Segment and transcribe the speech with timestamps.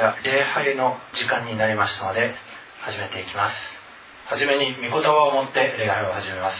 [0.00, 2.32] では礼拝の時間になりましたので
[2.80, 3.54] 始めていきます。
[4.32, 6.56] はじめに御言葉を持って礼拝を始めます。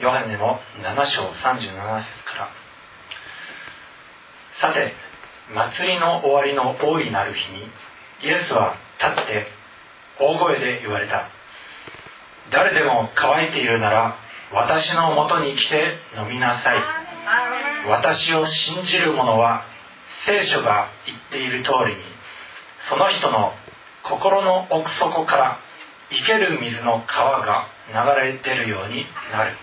[0.00, 2.48] ヨハネの7章37節から。
[4.62, 4.94] さて
[5.52, 7.68] 祭りの終わりの大いなる日に
[8.24, 9.46] イエスは立って
[10.18, 11.28] 大声で言われた。
[12.50, 14.16] 誰でも乾いているなら
[14.54, 16.78] 私のもとに来て飲みなさい。
[17.90, 19.66] 私を信じる者は
[20.24, 22.11] 聖書が言っている通りに
[22.88, 23.52] その人の
[24.02, 25.58] 心の奥底から
[26.10, 29.56] 生ける水の川が流れ出るようになる。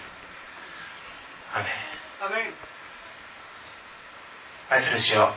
[1.53, 1.65] アメ
[4.69, 5.33] 愛する主よ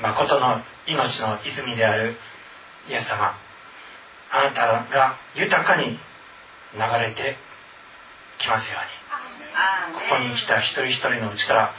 [0.00, 2.16] 誠の命の泉である
[2.88, 3.34] イエス様。
[4.30, 5.98] あなたが豊かに
[6.74, 7.36] 流れて
[8.38, 8.96] きますように。
[9.94, 11.74] ここに来た一人一人のうちから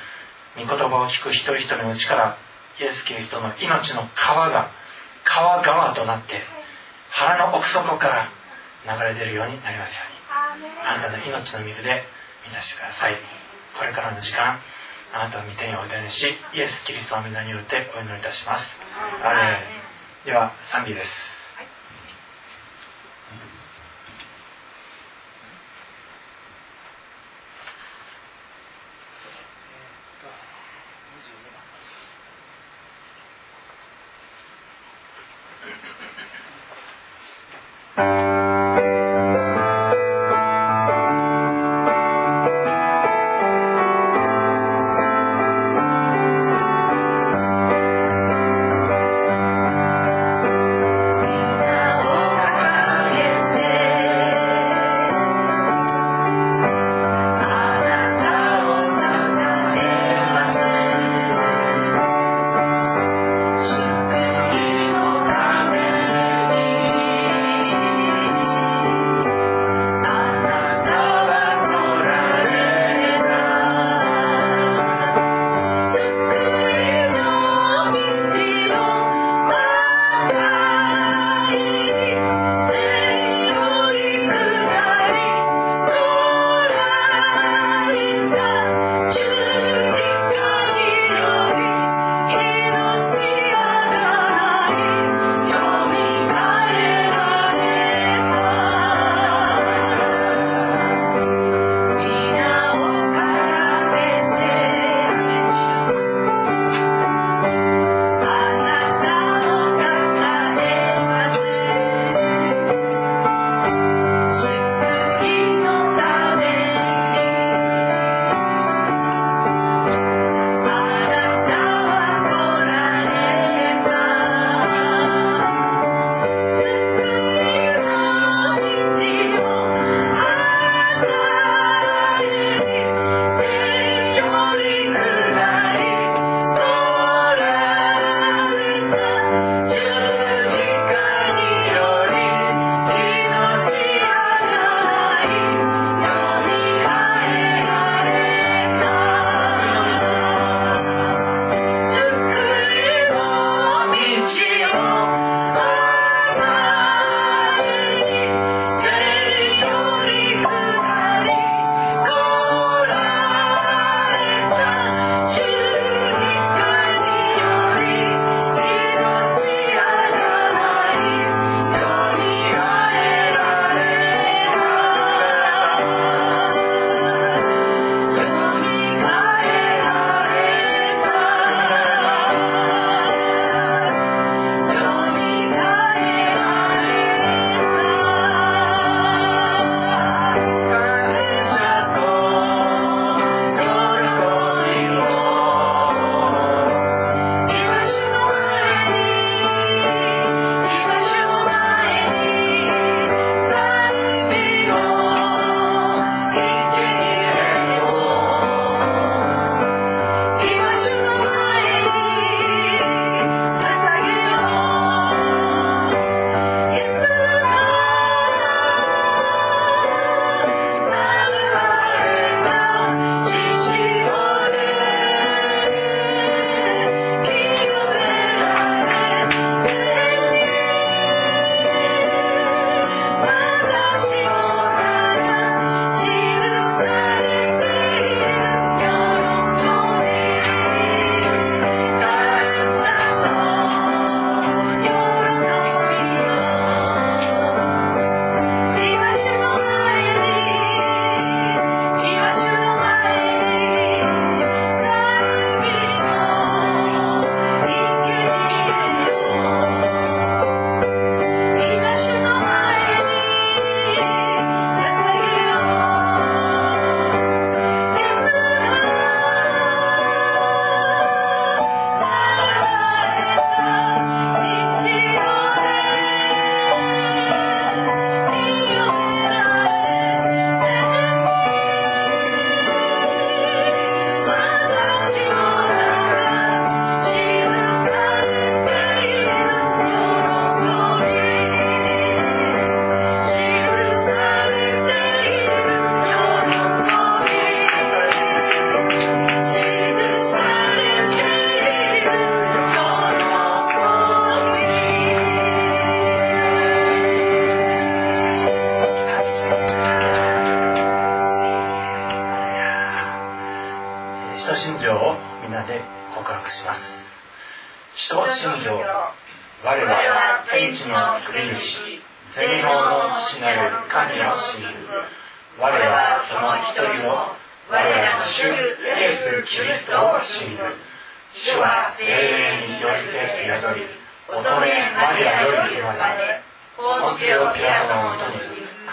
[0.58, 2.38] 御言葉を聞く一人一人のうちから
[2.80, 4.72] イエス・キリストの命の川が
[5.28, 6.42] 川川となって
[7.12, 8.32] 腹の奥底から
[8.88, 10.18] 流れ出るようになりますように。
[10.82, 12.04] あなたの命の水で
[12.46, 13.18] 満たしてください。
[13.78, 14.60] これからの時間
[15.14, 18.66] あなたの御手においでにしイエス・キリストの皆によってお祈りいたします。
[19.24, 19.68] アレ
[20.26, 21.37] では賛美です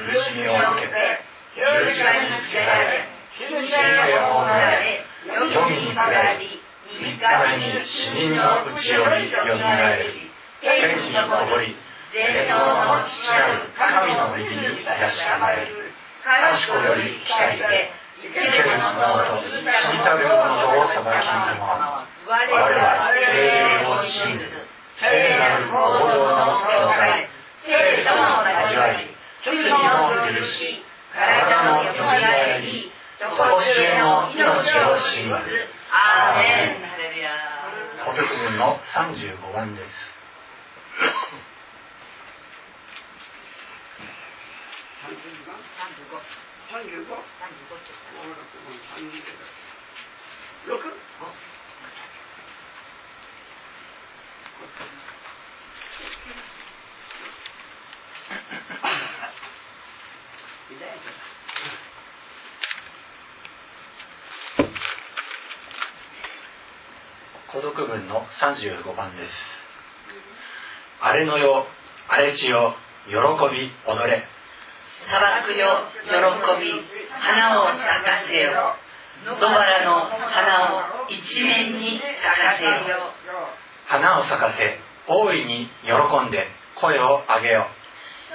[0.04, 1.24] 苦しみを受けて
[1.56, 3.56] 十字架につけられ死刑
[4.20, 7.24] を葬られ黄泉に下り三日
[7.56, 10.30] 目に死人のうちよりよみがえり
[10.60, 11.24] 天に昇
[11.60, 11.76] り
[12.12, 15.90] 全能の父なる神の右に確かまえる
[16.22, 17.90] 賢より来たいて
[18.22, 24.46] 生ける者と死にたる者を裁きに伴う我は精霊を信ず
[25.00, 27.28] 聖なる合同の教会
[27.66, 29.13] 聖との交わり
[29.44, 30.82] 罪の許し
[31.12, 32.17] 体のよみが
[32.56, 33.26] えり常
[33.61, 34.41] しえの命
[34.81, 36.85] を信ずアーメン。
[38.05, 39.88] 補足文の35番です
[67.53, 69.31] 孤独文の35番です。
[71.00, 71.67] 荒れのよ
[72.09, 72.75] 荒れ地よ
[73.06, 74.25] 喜び踊れ
[75.06, 76.11] 砂漠よ喜
[76.61, 76.73] び
[77.11, 78.75] 花を咲かせよ。
[79.25, 80.75] 野原の花
[81.05, 83.15] を一面に咲かせよ。
[83.87, 86.49] 花を咲かせ大いに喜んで
[86.81, 87.67] 声を上げよ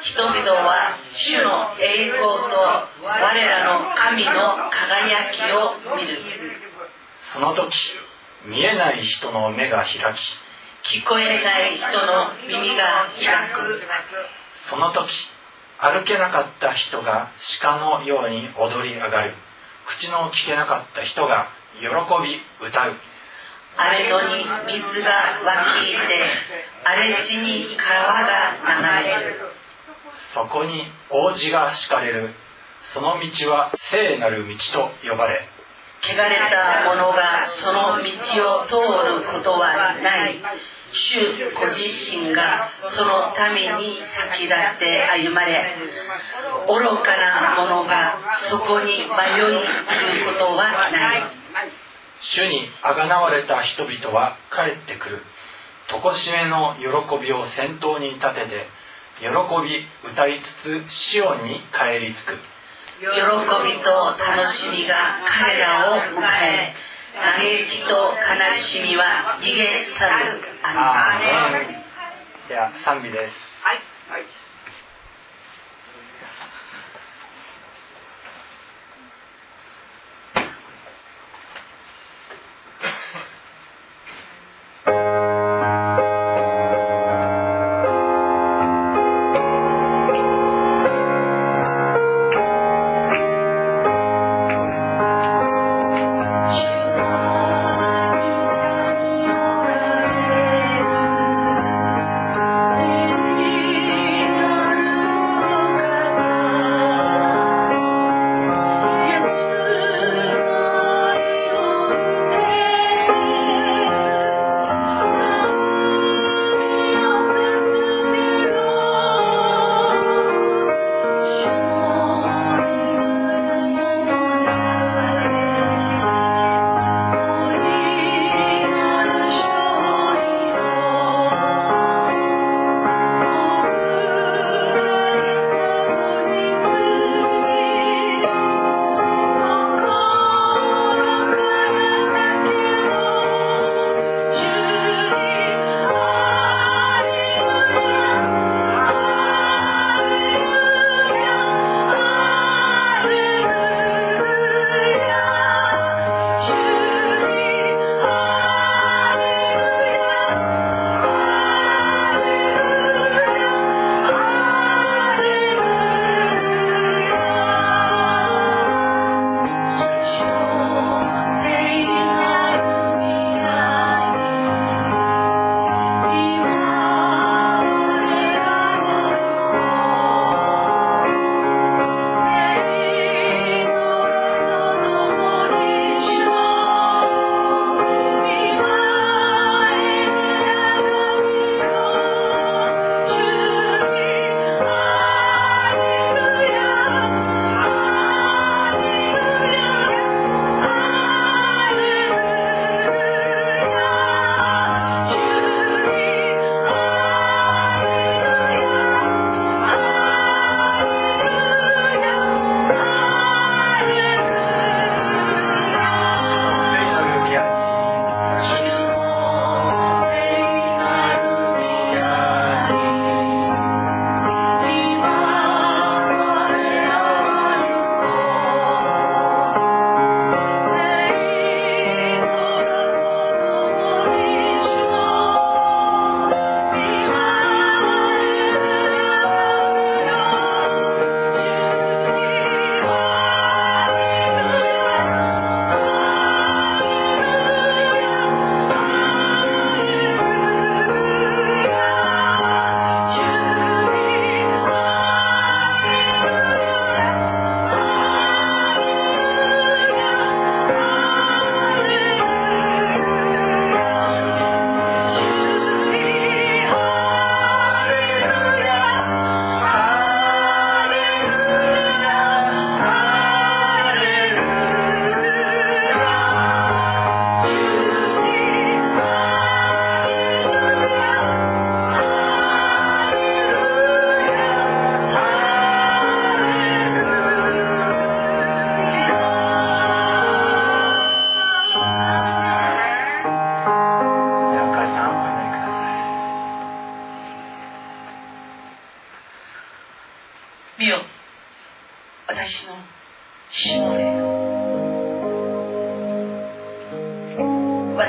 [0.02, 2.56] 人々は主の栄光と
[3.04, 4.32] 我らの神の
[4.72, 6.20] 輝きを見る。
[7.34, 7.76] その時
[8.46, 10.16] 見えない人の目が開
[10.84, 13.82] き聞こえない人の耳が開く。
[14.70, 15.10] その時
[15.80, 17.32] 歩けなかった人が
[17.62, 19.34] 鹿のように踊り上がる。
[19.88, 21.48] 口の聞けなかった人が
[21.80, 22.96] 喜び歌う。
[23.78, 26.24] 荒れ野に水が湧き出
[26.84, 29.59] 荒れ地に川が流れる
[30.34, 32.34] そこに王子が敷かれる。
[32.94, 35.48] その道は聖なる道と呼ばれ。
[36.02, 38.74] 汚れた者がその道を通
[39.22, 40.40] ることはない。
[40.92, 41.20] 主
[41.54, 44.00] ご自身がそのために
[44.32, 45.76] 先立って歩まれ。
[46.68, 48.20] 愚かな者が
[48.50, 51.24] そこに迷い来ることはない。
[52.22, 55.24] 主にあがなわれた人々は帰ってくる。
[55.90, 58.68] 常しめの喜びを先頭に立てて
[59.20, 62.40] 喜び歌いつつシオンに帰り着く。
[63.00, 64.96] 喜びと楽しみが
[65.28, 66.74] 彼らを迎え
[67.16, 70.42] 嘆きと悲しみは逃げ去る。
[70.64, 71.68] アーメン。
[72.48, 73.49] では賛美です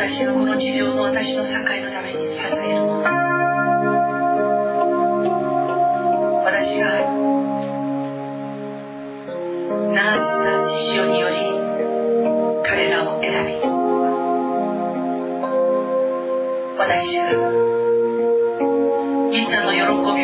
[0.00, 3.04] 私のこの地上の私の境のために支えるもの。
[6.42, 7.04] 私が
[9.92, 11.36] ナースな父親により
[12.66, 13.60] 彼らを選び
[16.78, 17.24] 私が
[19.30, 20.19] みんなの喜び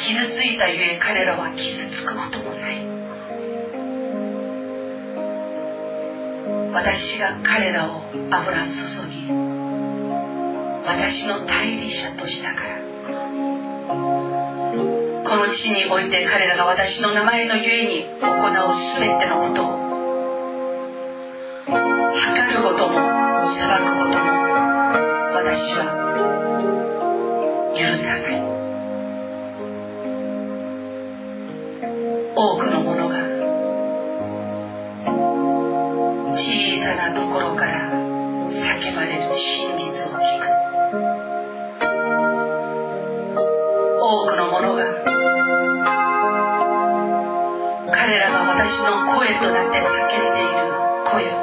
[0.00, 2.86] 傷ついたゆえ彼らは傷つくこともない。
[6.72, 8.70] 私が彼らを油注
[9.10, 9.28] ぎ
[10.86, 12.80] 私の代理者としたから。
[15.30, 19.66] この地において彼らが私の名前のゆえに行うすべてのことを
[22.16, 22.94] 測ることも
[23.54, 24.24] 裁くことも
[25.34, 25.84] 私は
[27.76, 28.39] 許さない。
[39.40, 40.44] 真実を聞く
[43.98, 44.84] 多くの者が
[47.90, 49.84] 彼らが私の声となって叫
[50.30, 50.60] んでいる
[51.10, 51.24] 声。
[51.34, 51.39] を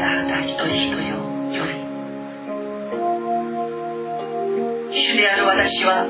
[0.00, 1.82] あなた一人一人を呼び
[4.94, 6.06] 主である私は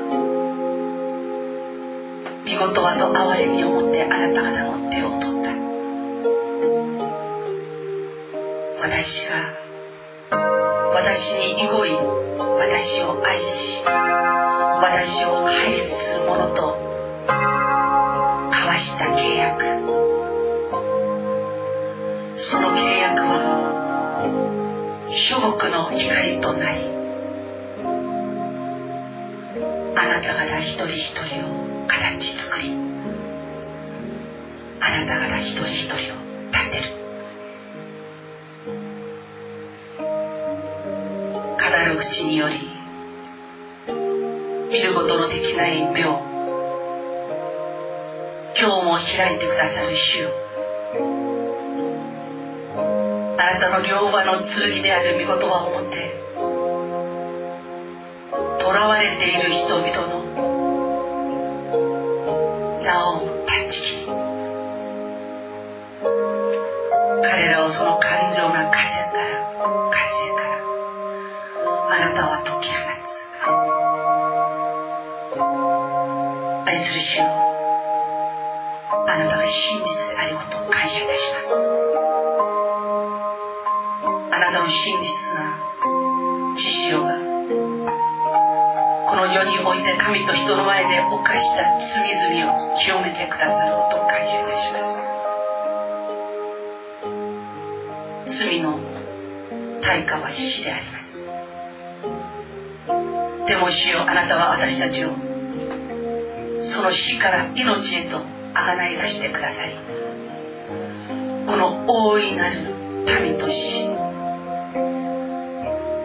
[2.45, 5.53] 見事はと憐れみを持ってあなた方の手を取った。
[8.83, 9.31] 私が
[10.93, 16.82] 私に動い私を愛し私を愛する者と
[25.29, 26.81] 諸国の光となり
[29.95, 32.71] あなた方一人一人を形作り
[34.81, 35.97] あなた方一人一人を
[36.51, 37.03] 立てる。
[41.55, 42.55] 語る口により
[44.69, 46.19] 見ることのできない目を
[48.59, 50.42] 今日も開いてくださる主よ。
[53.43, 56.15] あなたの両側の剣である御言葉を持って
[58.57, 60.23] 囚われている人々の
[62.81, 64.05] 名を断ち切り
[67.21, 68.79] 彼らをその感情な風
[69.11, 69.43] から
[69.91, 69.99] 風
[70.39, 70.55] から
[71.91, 73.11] あなたは解き放つ。
[76.69, 77.25] 愛する主よ
[79.05, 81.32] あなたが真実であることを感謝いたします。
[90.05, 94.77] 神と人の前で犯した罪々を清めてくださることを感謝いたしま
[98.27, 98.79] す罪の
[99.81, 101.03] 対価は死であります。
[103.47, 105.09] でも主よあなたは私たちを
[106.73, 108.21] その死から命へと
[108.53, 109.77] あがない出してくださり
[111.47, 112.73] この大いなる
[113.21, 113.87] 民とし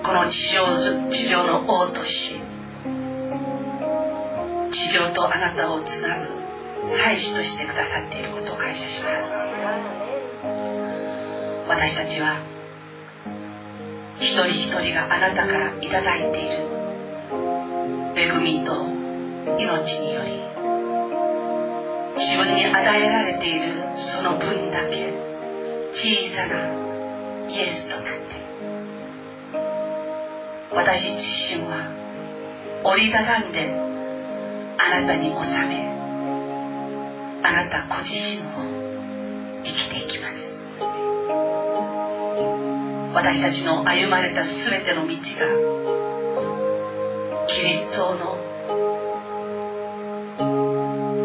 [0.04, 2.47] この地上地上の王とし
[4.70, 6.26] 地上とあなたをつなぐ
[6.96, 9.48] 祭司としてくださっていることを感謝します。
[11.68, 12.42] 私たちは
[14.18, 16.66] 一人一人があなたからいただいている
[18.16, 18.72] 恵みと
[19.59, 20.42] 命により
[22.18, 25.12] 自分に与えられているその分だけ
[25.94, 28.38] 小さなイエスとなって
[30.74, 31.87] 私自身は
[32.85, 33.88] 折りたたんで
[34.88, 35.35] あなたに収
[35.68, 35.85] め
[37.42, 38.48] あなたご自身を
[39.62, 40.35] 生きていきます。
[43.12, 45.16] 私たちの歩まれた全ての道が
[47.48, 48.38] キリストの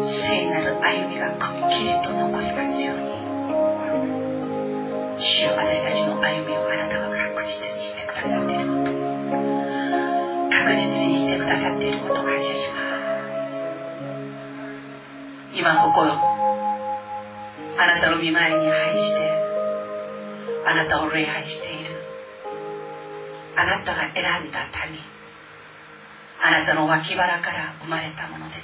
[0.04, 3.14] 聖なる歩みがくっきりと残りますように。
[5.24, 8.68] 主よ私たちの歩みをあなたが確実にしてくださっている。
[8.68, 8.92] こと
[10.50, 12.83] 確実にしてくださっていることを感謝します。
[15.64, 19.32] 今ここあなたの御前に拝して
[20.66, 22.04] あなたを礼拝している。
[23.56, 25.00] あなたが選んだ民。
[26.42, 28.60] あなたの脇腹から生まれたものです。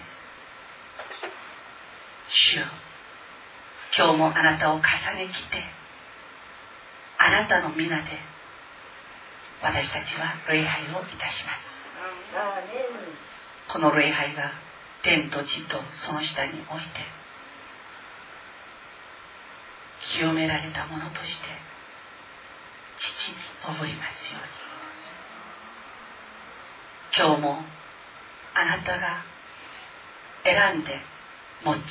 [2.29, 2.59] 主
[3.97, 4.85] 今日もあなたを重ね
[5.33, 5.65] きて
[7.17, 8.03] あなたの皆で
[9.63, 11.61] 私たちは礼拝をいたします。
[13.73, 14.53] この礼拝が
[15.03, 16.65] 天と地とその下において
[20.15, 21.49] 清められたものとして
[22.99, 24.51] 父に昇りますように。
[27.17, 27.65] 今日も
[28.55, 29.25] あなたが
[30.45, 31.01] 選んで
[31.65, 31.83] 用いる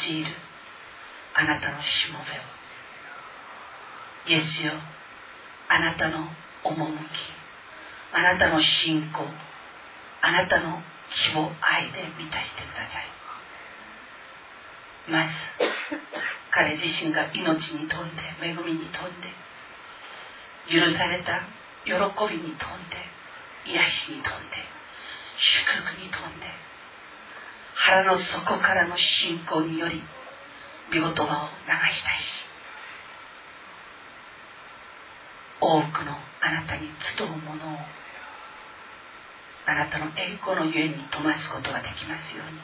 [1.34, 4.26] あなたのしもべを。
[4.28, 4.74] イエスよ
[5.68, 6.30] あなたの
[6.64, 6.94] 趣
[8.14, 9.26] あなたの信仰
[10.22, 13.10] あなたの希望愛で満たしてください。
[15.10, 15.34] まず
[16.52, 19.30] 彼自身が命に富んで恵みに富んで
[20.70, 21.42] 許された
[21.86, 22.98] 喜びに富んで
[23.66, 24.58] 癒しに富んで
[25.38, 26.46] 祝福に富んで
[27.76, 30.04] 腹の底からの信仰により
[30.92, 32.46] 御言葉を流したし
[35.62, 37.78] 多くのあなたに集うものを
[39.70, 42.58] あなたの栄光のゆえに飛ばすことができますように。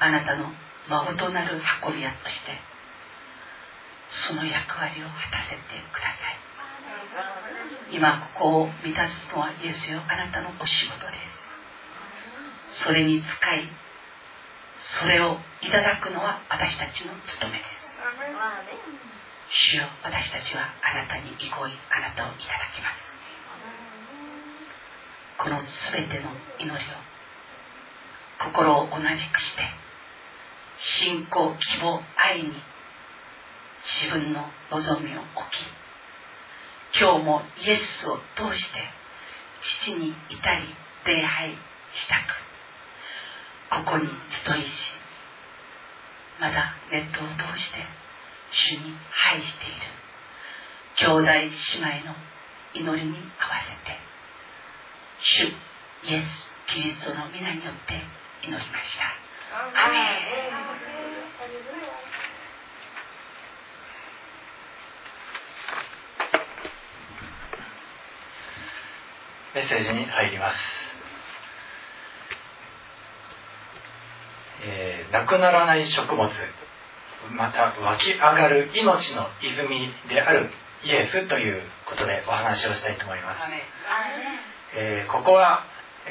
[0.00, 0.50] あなたの
[0.88, 2.52] 孫となる運び屋として
[4.08, 5.60] その役割を果たせて
[5.92, 7.94] ください。
[7.94, 11.12] 今ここを満たすのはイエスよあなたのお仕事で
[12.72, 12.84] す。
[12.84, 13.68] それに使い
[14.78, 17.70] それをいただくのは私たちの務めです。
[19.50, 23.07] 主よ私たちはあなたに憩いあなたをいただきます。
[25.38, 25.60] この
[25.92, 26.78] 全ての祈りを
[28.44, 29.62] 心を同じくして
[30.78, 32.52] 信仰希望愛に
[33.84, 35.50] 自分の望みを置
[36.92, 38.80] き今日もイエスを通して
[39.84, 40.74] 父に至り
[41.06, 41.50] 礼拝
[41.94, 42.16] した
[43.80, 44.08] くここに
[44.44, 44.70] 集いし
[46.40, 47.78] まだネットを通して
[48.50, 49.74] 主に拝している
[50.96, 51.50] 兄弟姉
[52.00, 52.14] 妹の
[52.74, 54.07] 祈りに合わせて
[55.20, 57.94] 主イエス・キリストの皆によって
[58.46, 59.14] 祈りました。
[59.86, 60.02] アメン。
[69.54, 70.56] メッセージに入ります、
[74.62, 76.30] えー、なくならない食物。
[77.32, 80.50] また湧き上がる命の泉である
[80.84, 83.40] イエスということでお話をしたいと思います、
[84.74, 85.64] えー、ここは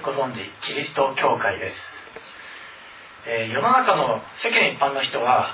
[0.03, 1.75] ご存知キリスト教会です、
[3.29, 5.53] えー、世の中の世間一般の人は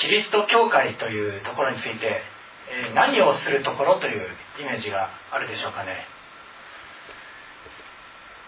[0.00, 2.22] キリスト教会というところについて、
[2.68, 4.26] え何をするところという
[4.60, 6.06] イメージがあるでしょうかね。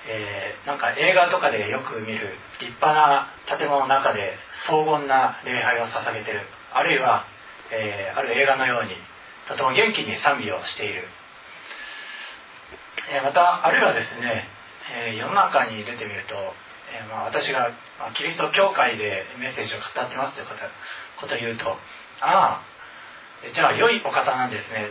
[0.08, 4.34] えー、なんか映画とかでよく見る立派な建物の中で
[4.66, 6.40] 荘厳な礼拝を捧げてる。
[6.74, 7.24] あるいは、
[7.70, 8.90] え、ある映画のように
[9.48, 11.06] とても元気に賛美をしている、
[13.22, 14.48] またあるいはですね、
[15.16, 16.34] 世の中に出てみると、
[16.90, 17.70] えま、私が、
[18.14, 20.46] キリスト教会でメッセージを語ってますという
[21.20, 21.70] ことを言うと
[22.20, 22.62] ああ
[23.52, 24.90] じゃあ良いお方なんですね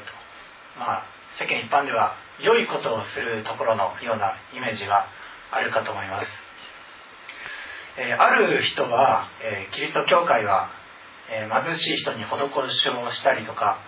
[0.75, 0.80] と。
[0.80, 1.04] まあ
[1.39, 5.08] 世間一般では良いことをするところのようなイメージが
[5.51, 6.28] あるかと思います、
[7.97, 10.69] え、ある人は、え、キリスト教会は、
[11.30, 13.80] え、貧しい人に施しをしたりとか、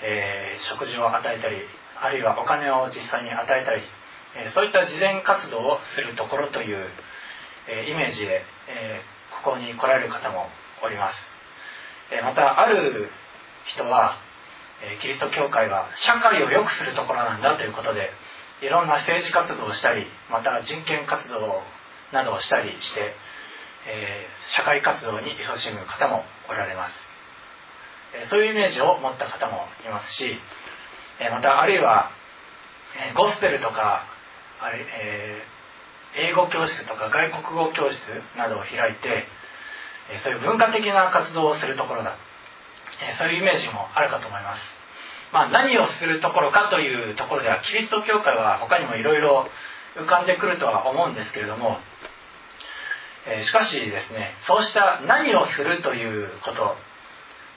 [0.00, 1.56] え食事を与えたり
[2.00, 3.82] あるいはお金を実際に与えたり、
[4.54, 6.86] そういった慈善活動をするところという、
[7.86, 8.44] イメージで、
[9.44, 10.48] ここに来られる方も
[10.82, 11.16] おります、
[12.22, 13.10] またある
[13.66, 14.16] 人は
[15.00, 18.10] キリスト教会は社会を良くするところなんだということで
[18.62, 21.62] いろんな政治活動をしたりまた人権活動
[22.12, 23.14] などをしたりして、
[23.86, 26.94] え、社会活動に勤しむ方もおられます、
[28.14, 30.38] え、そういうイメージを持った方もいますし、
[31.30, 32.10] またあるいは、
[33.14, 34.06] ゴスペルとか
[34.60, 35.42] あれ、え
[36.16, 37.98] 英語教室とか外国語教室
[38.36, 39.26] などを開いて、
[40.24, 42.16] そういう文化的な活動をするところだ。
[43.18, 44.60] そういうイメージもあるかと思います、
[45.32, 49.46] まあ、何をするところかというところではキリスト教会は他にもいろいろ
[49.96, 51.78] 浮かんでくるとは思うんですけれども、
[53.44, 56.76] しかしですねそうした何をするということ、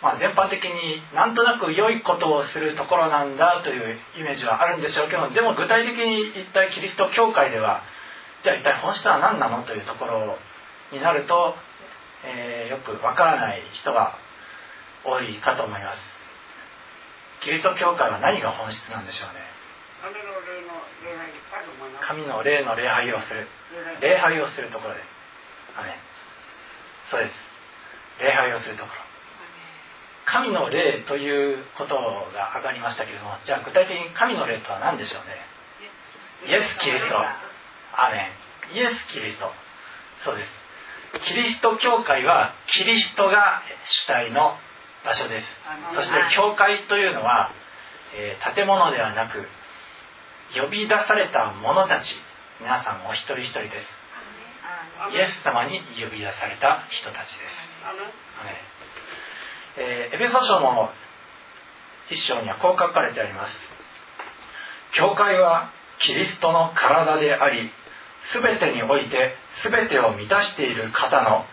[0.01, 7.83] まあ、全般的になんとなく良いことをするところなんだというイメージはあるんでしょうけどでも具体的に一体キリスト教会では
[8.43, 10.37] じゃあ一体本質は何なのというところ
[10.91, 11.53] になると、
[12.25, 14.17] えー、よくわからない人が
[15.05, 15.97] 多いかと思います。
[17.41, 19.41] キリスト教会は何が本質なんでしょうね。
[22.01, 23.47] 神の霊の礼拝をする。
[24.01, 24.41] 礼拝。
[24.41, 25.05] をするところです。
[25.77, 25.97] アメ
[27.09, 27.33] そうです。
[28.21, 29.11] 礼拝をするところ
[30.25, 35.36] 神の霊ということが上がりましたけれどもじゃあ具体的に神の霊とは何でしょうね？
[36.47, 37.17] イエス・キリスト。
[37.17, 38.31] アメ
[38.73, 38.75] ン。
[38.75, 39.51] イエス・キリスト。
[40.23, 40.49] そうです。
[41.25, 44.57] キリスト教会はキリストが主体の
[45.03, 45.47] 場所です。
[45.95, 47.51] そして教会というのは、
[48.15, 49.47] えー、建物ではなく
[50.55, 52.23] 呼び出された者たち。
[52.60, 54.01] 皆さんお一人一人です。
[55.12, 57.41] イエス様に呼び出された人たちです、
[59.77, 60.89] えー、エペソ書の
[62.10, 63.53] 一章にはこう書かれてあります。
[64.93, 67.71] 教会はキリストの体であり
[68.34, 71.45] 全てにおいて全てを満たしている方の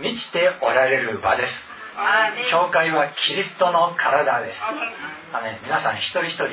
[0.00, 1.52] 満ちておられる場です。
[2.50, 4.58] 教会はキリストの体です。
[5.32, 6.48] あ、ね、皆さん一人一人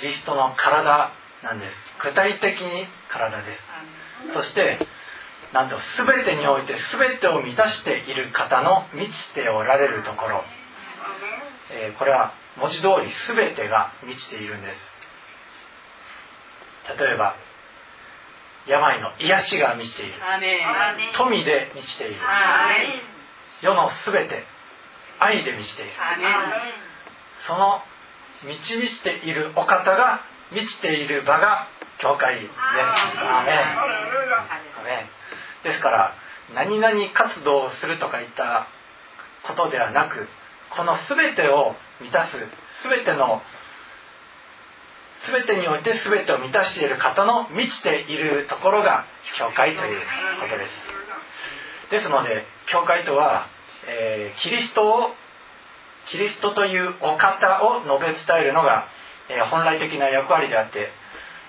[0.00, 1.12] キリストの体
[1.44, 1.72] なんです。
[2.02, 4.34] 具体的に体です。
[4.34, 4.78] そして
[5.56, 10.44] なんと全てにおいて全てを満たしている方の満ちておられるところ、
[11.72, 14.76] えー、これは文字通り全てが満ちているんです。
[17.00, 17.36] 例えば
[18.68, 20.20] 病の癒しが満ちている。
[21.16, 22.20] 富で満ちている。
[23.62, 24.44] 世の全て
[25.20, 25.92] 愛で満ちている。
[27.46, 27.80] その
[28.44, 30.20] 満ち満ちているお方が
[30.52, 31.66] 満ちている場が
[31.98, 32.52] 教会です。
[32.52, 32.54] ア
[34.84, 35.08] メ
[35.66, 36.14] ですから
[36.54, 38.68] 何々活動をするとかいった
[39.46, 40.28] ことではなく
[40.70, 42.38] この全てを満たす
[42.86, 43.42] 全ての
[45.26, 49.04] 全てにおいて全てを満たしている方の満ちているところが
[49.38, 50.00] 教会という
[50.40, 51.90] ことです。
[51.90, 53.46] ですので教会とは、
[53.88, 55.10] えー、キリストを
[56.10, 58.86] キリストというお方を述べ伝えるのが
[59.28, 60.90] え本来的な役割であって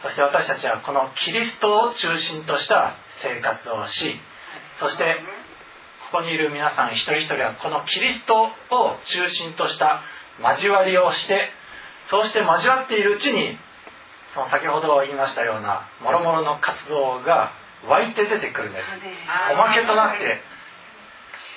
[0.04, 4.20] そして私たちはこのキリストを中心とした生活をし
[4.80, 5.04] そして
[6.12, 8.50] ここにいる皆さん一人一人はこのキリストを
[9.06, 10.02] 中心とした
[10.40, 11.50] 交わりをして
[12.10, 13.58] そうして交わっているうちに
[14.34, 17.52] その先ほど言いましたようなもろもろの活動が
[17.90, 18.86] 湧いて出てくるんです。
[19.54, 20.42] おまけとなって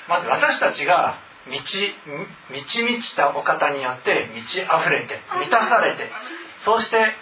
[0.09, 1.94] まず私たちが満ち
[2.51, 6.11] 満ち満ちたお方によって満ち溢れて満たされて
[6.64, 7.14] そうして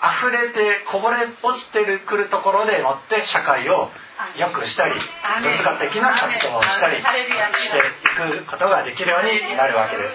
[0.00, 3.90] 溢れてこぼれ落ちてくるところでもって社会を
[4.36, 10.08] 良くしたり文化的な活動をしたりしていくことができるようになるわけです。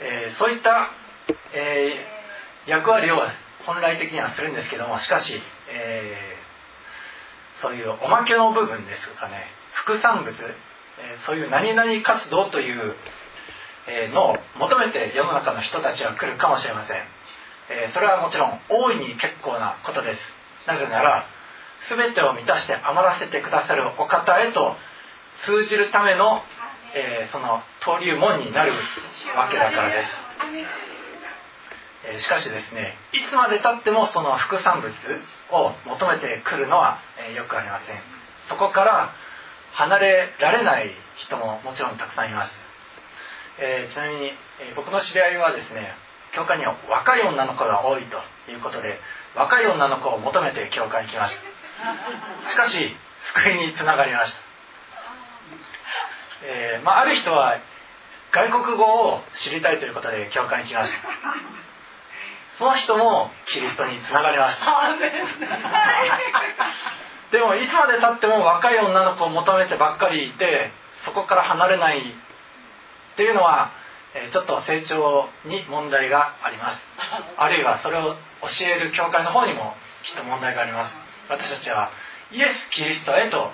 [0.00, 0.90] えー、そういった、
[1.54, 3.16] えー、役割を
[3.66, 9.46] 本来的にはするんですけどもしかし、えー、そういうおまけの部分ですかね。
[9.72, 12.94] 副産物、えそういう何々活動という
[14.12, 16.96] のを求めて世の中の人たちは来るかもしれません、
[17.68, 20.20] えそれはもちろん大いに結構なことです。
[20.66, 21.26] なぜなら
[21.88, 24.76] 全てを満たして余らせてくださるお方へと
[25.44, 26.42] 通じるための、
[26.94, 28.72] えその登竜門になる
[29.36, 30.08] わけだからです、
[32.16, 34.94] えしかしですねいつまでたってもその副産物
[35.52, 38.00] を求めてくるのは、えよくありません。
[38.48, 39.12] そこから
[39.72, 42.63] 離れられない人ももちろんたくさんいます。
[43.58, 45.94] えー、ちなみに、えー、僕の知り合いはですね
[46.34, 48.18] 教会には若い女の子が多いと
[48.50, 48.98] いうことで
[49.34, 51.42] 若い女の子を求めて教会に来ました。
[52.50, 52.96] しかし
[53.34, 54.40] 救いにつながりました、
[56.42, 57.58] えー、まあ、ある人は
[58.32, 61.08] 外国語を知りたいということで教会に来ました。
[62.58, 64.66] その人もキリストにつながりました。
[67.32, 70.70] でもいつまでたっても若い女の子を求めてばっかりいて
[71.04, 72.14] そこから離れない
[73.14, 73.70] っていうのは、
[74.14, 76.82] えちょっと成長に問題があります。
[77.36, 80.94] あるいはそれを教える教会の方にもきっと問題があります。
[81.28, 81.90] 私たちは
[82.30, 83.52] イエス・キリストへと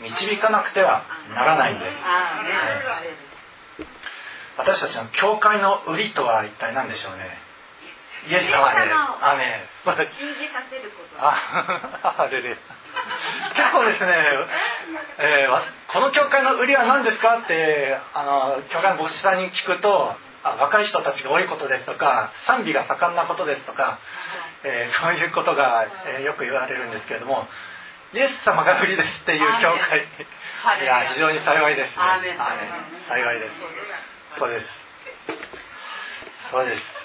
[0.00, 1.96] 導かなくてはならないんです、
[4.58, 7.38] 私たちの教会の売りとは一体何でしょうね
[8.28, 9.66] イエス様で、アメ
[10.14, 11.18] 信じさせること。
[11.18, 12.50] あ、あれれ。
[12.54, 14.12] 結構ですね、
[15.18, 23.98] えー、この教会の売りは何ですかってあの教会の牧師さんに聞くとあ若い人たちが多いことですとか賛美が盛んなことですとか、
[24.64, 25.86] えー、そういうことが、
[26.18, 27.48] えー、よく言われるんですけれども
[28.12, 30.04] イエス様が売りですっていう教会。
[30.04, 31.96] いや非常に幸いですね。
[33.08, 33.52] 幸いです。
[34.38, 34.66] そうです。
[36.52, 36.76] そうです。
[36.76, 37.01] はい、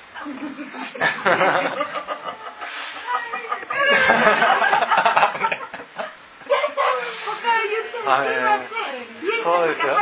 [9.44, 9.98] そうですよ。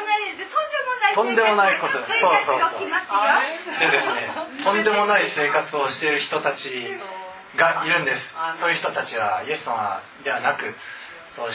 [1.15, 2.89] とんでもないことそうそうそう。
[3.79, 4.29] でですね、
[4.63, 6.69] とんでもない生活をしている人たち
[7.55, 8.21] がいるんです。
[8.59, 10.75] そういう人たちはイエス様ではなく、
[11.35, 11.53] そういう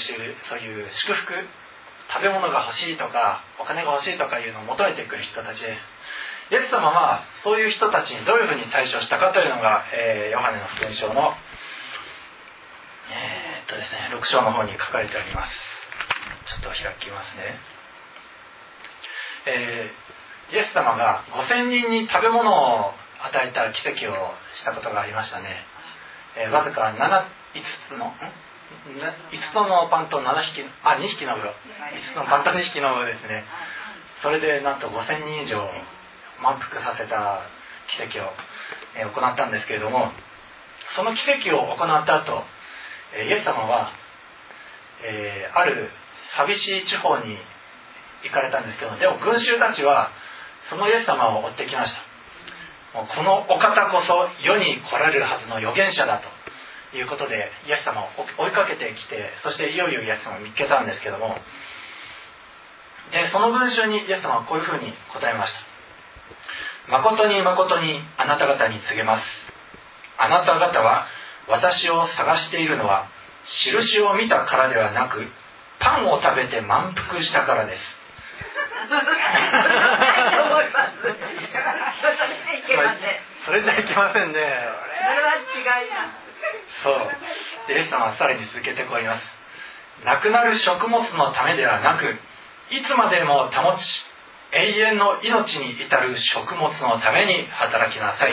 [0.48, 1.34] そういう祝福、
[2.12, 5.78] 食べ物が欲しいとか、お金が欲しいとかいうのを求めてくる人たちで。
[6.50, 11.34] イエス様はそういう人たちにどういうふうに対処したかというのが、えー、ヨハネの福音書の、
[13.06, 15.54] えー、っとですね、6章の方に書かれてあります。
[16.50, 17.54] ちょっと開きますね。
[19.46, 22.92] えー、イエス様が5000人に食べ物を
[23.22, 25.64] 与えた奇跡をしたことがありましたね。
[26.36, 28.12] え、わずか7、5つの、
[28.90, 31.54] 5つのパンと7匹、あ、2匹の風呂。
[31.54, 33.44] 5つのパンと2匹の風呂ですね。
[34.22, 35.58] それでなんと5000人以上
[36.42, 37.42] 満腹させた
[37.88, 38.32] 奇跡を、
[38.96, 40.10] え行ったんですけれども
[40.96, 42.44] その奇跡を行った後、
[43.14, 43.92] えイエス様は、
[45.02, 45.90] えある
[46.36, 47.36] 寂しい地方に
[48.24, 50.10] 行かれたんですけどでも群衆たちは
[50.68, 56.28] そのイエス様を追ってきましたもうこのお方こそ世に来られるはずの預言者だと
[56.94, 61.38] いうことでイエス様を追いかけてきてそしていよいよイエス様を見つけたんですけども
[63.12, 65.70] でその群衆にイエス様はこういうふうに答えました
[66.90, 69.24] 誠に誠にあなた方に告げます。
[70.18, 71.06] あなた方は
[71.48, 73.06] 私を探しているのは
[73.44, 75.24] 印を見たからではなく
[75.78, 77.80] パンを食べて満腹したからです。
[83.46, 84.34] それじゃいけませんね。
[84.34, 84.42] それ
[85.22, 85.38] は違
[85.86, 86.29] います
[86.82, 87.10] そう。
[87.68, 89.24] でイエス様はさらに続けてこいます。
[90.04, 92.16] なくなる食物のためではなく
[92.70, 94.06] いつまでも保ち
[94.52, 98.32] 永遠の命に至る食物のために働きなさい。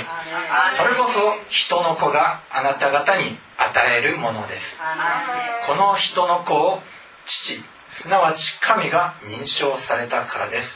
[0.77, 4.65] それこそ人の子があなた方に与えるものです。
[5.67, 6.81] この人の子を
[7.25, 7.61] 父
[8.01, 10.69] すなわち神が認証されたからです。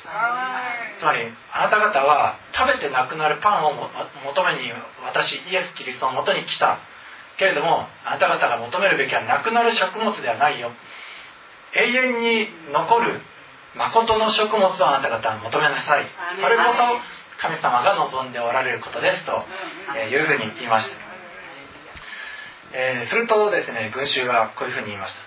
[0.99, 3.73] つまりあなた方は食べてなくなるパンを
[4.25, 4.71] 求めに
[5.03, 6.79] 私イエス・キリストのもとに来た
[7.37, 10.71] けれどもあなた方が求めるべきはなくなる食物ではないよ。
[11.73, 13.21] 永遠に残る
[13.75, 16.07] 誠の食物をあなた方は求めなさい。
[16.41, 19.43] それこそ神様が望んでおられることですと
[19.97, 20.95] いうふうに言いました、
[22.73, 25.21] えー、するとですね群衆はこういうふうに言いました。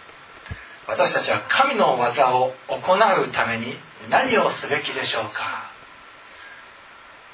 [0.86, 3.74] 私たちは神の技を行うために
[4.10, 5.70] 何をすべきでしょうか。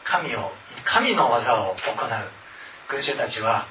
[0.04, 0.52] 神を
[0.84, 2.40] 神の技を行う。
[2.88, 3.66] 群衆たちは、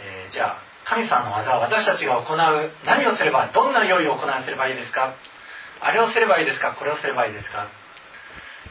[0.00, 5.14] えー、じゃあ神様の技を私たちが行う何をすればどんな用意を行わせればいいですか？
[5.80, 6.74] あれをすればいいですか？
[6.78, 7.68] これをすればいいですか？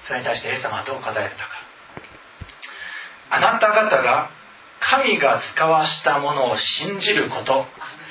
[0.07, 1.49] それに対してイエス様はどう答えたか？
[3.31, 4.31] あなた方が
[4.79, 7.65] 神が使わしたものを信じること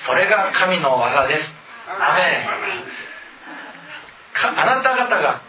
[0.06, 1.54] それが神の技です。
[1.88, 2.46] アメ
[4.40, 5.42] あなた方が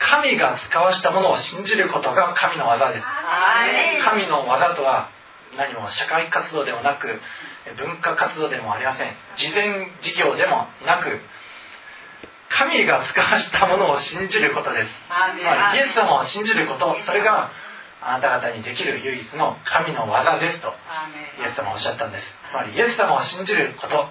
[0.00, 3.06] 神が使わしたものを信じることが神の技です。
[4.04, 5.10] 神の技とは
[5.56, 7.20] 何も社会活動でもなく
[7.76, 9.12] 文化活動でもありません。
[9.36, 11.20] 慈善事業でもなく
[12.48, 17.50] 神が使わしたものを信じることです、まあ、イエス様を信じることそれが
[18.02, 20.68] あなた方にできる唯一の神の技ですと
[21.40, 22.24] イエス様はおっしゃったんです。
[22.50, 24.06] つまりイエス様を信じること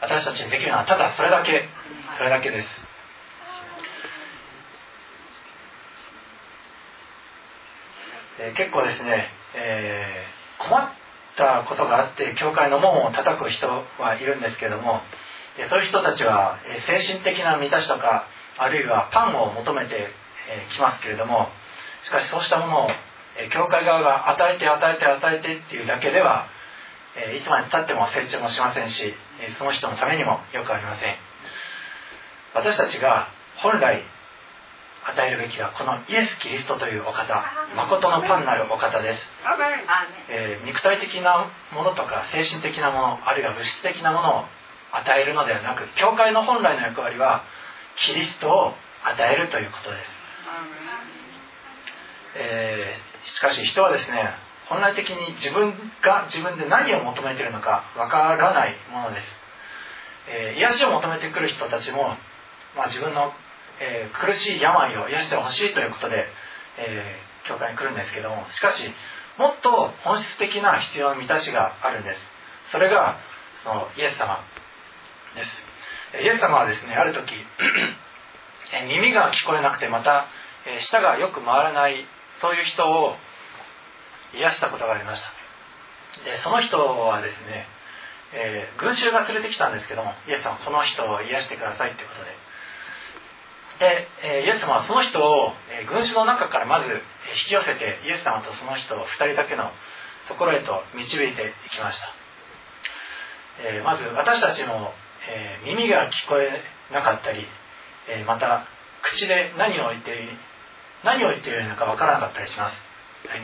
[0.00, 1.68] 私たちにできるのはただそれだけ。
[2.18, 2.68] それだけです。
[8.38, 10.88] で結構ですね、えー、困っ
[11.36, 15.00] たことがあって教会の門を叩く人はいるんですけれども
[15.56, 18.26] でそういう人たちは精神的な満たしとか
[18.58, 20.08] あるいはパンを求めて
[20.74, 21.48] きますけれども
[22.04, 22.88] しかしそうしたものを
[23.52, 26.46] 教会側が与えて与えて与えてっていうだけでは
[27.36, 29.14] いつまでたっても成長もしませんし
[29.58, 31.14] その人のためにもよくありません。
[32.54, 34.02] 私たちが本来
[35.06, 37.44] 与えるべきはこのイエス・キリストというお方
[37.76, 39.20] 誠のパンなるお方です、
[40.28, 44.44] えー、肉体的なものとか精神的なものあるいは物質的なものを
[44.92, 47.44] 与えるのではなく教会の本来の役割は
[47.96, 50.02] キリストを与えるということです、
[52.36, 54.34] えー、しかし人はですね
[54.68, 59.26] 本来的に自分が自分で何を求めているのかわからないものです、
[60.28, 62.18] えー、癒しを求めてくる人たちも、
[62.74, 63.32] まあ、自分の、
[63.80, 66.26] えー、苦しい病を癒してほしいということで、
[66.78, 68.82] えー、教会に来るんですけどもしかし
[69.38, 72.20] もっと本質的な必要の満たしがあるんです。
[72.72, 73.18] それが
[73.62, 74.40] そのイエス様
[75.34, 76.22] です。
[76.22, 77.34] イエス様はですねある時
[78.88, 80.26] 耳が聞こえなくてまた
[80.80, 82.06] 舌がよく回らない
[82.40, 83.16] そういう人を
[84.34, 85.28] 癒したことがありました。
[86.24, 87.66] でその人はですね、
[88.32, 92.45] えー、群衆が連れてきたんですけどもイエス様この人を癒してくださいってことで
[93.78, 97.00] で、え、イエス様はその人を、え、群衆の中からまず引
[97.48, 99.70] き寄せてイエス様とその人を2人だけの
[100.28, 102.08] ところへと導いていきました、
[103.62, 104.92] えまず私たちの、
[105.28, 106.62] え耳が聞こえ
[106.92, 107.46] なかったり、
[108.08, 108.66] えまた
[109.02, 110.28] 口で何を言って
[111.04, 112.76] 何を言っているのかわからなかったりします。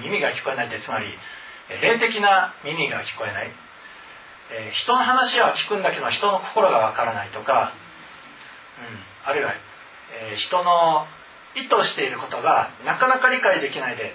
[0.02, 1.06] 耳が聞こえないってつまり
[1.68, 3.50] 霊的な耳が聞こえない、
[4.72, 7.72] 人の話は聞くんだけど人の心がわからないとか、
[8.78, 9.54] うん、あるいは、
[10.12, 11.06] え、人の
[11.54, 14.14] 意図していることがなかなか理解できないで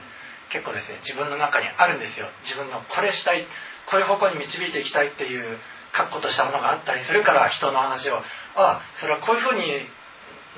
[0.50, 2.28] 結構ですね自分の中にあるんですよ。
[2.44, 3.46] 自分のこれしたい
[3.90, 5.58] こういう方向に導いていきたいっていう
[5.94, 8.24] 確固としたものがあったりするから人の話をあ
[8.56, 9.88] あそれはこういうふうに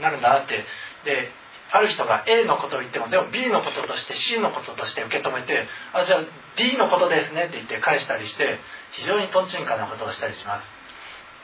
[0.01, 0.65] なるんだなって
[1.05, 1.31] で
[1.71, 6.19] ある人が A のことを言ってもでも B のこととして C のこととして受け止めてあじゃあ
[6.57, 8.59] D のことですねって言って返したりして
[8.91, 10.78] 非常にとんちんかなことをしたりします。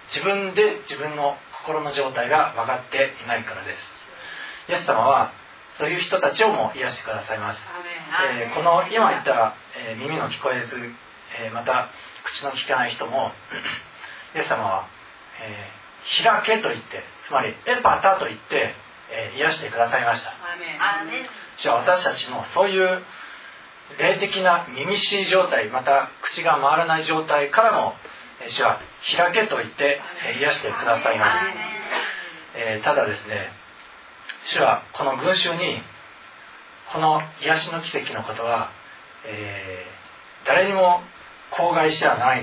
[0.07, 1.35] 自分で自分の
[1.65, 4.71] 心の状態が分かっていないからです。
[4.71, 5.31] イエス様は
[5.77, 7.59] そういう人たちをも癒してくださいます、
[8.39, 10.73] えー、この今言った、えー、耳の聞こえず、
[11.37, 11.89] えー、また
[12.23, 13.33] 口の聞かない人も
[14.33, 14.87] イエス様は、
[15.39, 15.69] え
[16.23, 18.75] 開けと言ってつまりエパタと言って
[19.09, 20.33] えー、癒してくださいました。
[21.57, 23.03] 主は私たちのそういう
[23.97, 27.93] 霊的な耳しい状態また口が回らない状態からも
[28.47, 30.01] 主は開けと言って
[30.39, 31.31] 癒してくださいます、
[32.57, 33.51] えー、ただですね
[34.45, 35.81] 主はこの群衆に
[36.91, 38.71] この癒しの奇跡のことは、
[39.25, 41.01] えー、誰にも
[41.51, 42.33] 口外してはな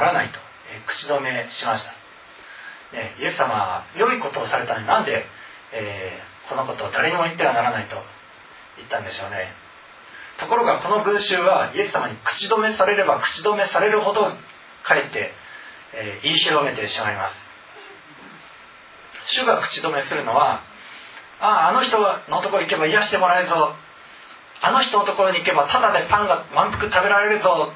[0.00, 0.38] らないと、
[0.72, 1.92] えー、口止めしました、
[2.96, 5.26] ね、イエス様は良いことをされたのになんで
[5.72, 7.96] え、このことを誰にも言ってはならないと
[8.76, 9.52] 言ったんでしょうね。
[10.38, 14.22] ところがこの群衆はイエス様に口止めされれば口止めされるほど
[14.84, 15.32] かえって、
[15.96, 17.34] え、言い広めてしまいます。
[19.34, 20.62] 主が口止めするのは
[21.40, 23.74] あああの人のとこ行けば癒してもらえるぞ。
[24.62, 27.72] あの人のところに行けばただでパンが満腹食べられるぞ。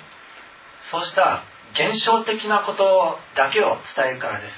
[0.90, 1.44] そうした
[1.74, 4.52] 現象的なことだけを伝えるからです。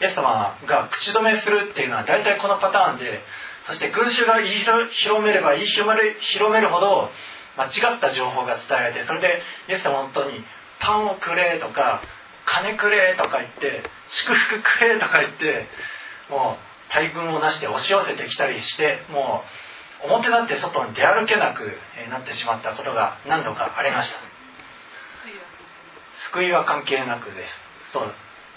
[0.00, 3.20] イエス様が口止めするっていうのは大体このパターンで
[3.66, 7.10] そして群衆が言い広めれば言い広める広めるほど
[7.56, 10.44] 間違った情報が伝えられてそれでイエス様本当に
[10.80, 12.00] パンをくれとか
[12.48, 13.84] 金くれとか言って
[14.24, 15.68] 祝福くれとか言って
[16.30, 19.44] もう大軍をなして押し寄せてきたりしても
[20.04, 21.76] う表立って外に出歩けなく
[22.10, 24.18] なってしまったことが何度かありました。
[26.32, 27.92] 救いは関係なくです。
[27.92, 28.14] そう。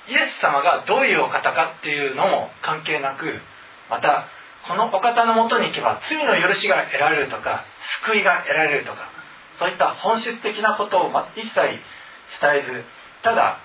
[0.09, 3.39] イエス様がどういうお方かっていうのも関係なく
[3.89, 4.27] また
[4.67, 7.63] このお方のもとに行けば罪の許しが得られるとか
[8.05, 9.09] 救いが得られるとか
[9.59, 11.79] そういった本質的なことを一切伝
[12.59, 12.83] えず
[13.23, 13.59] ただ